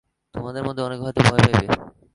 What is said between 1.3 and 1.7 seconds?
পাইবে।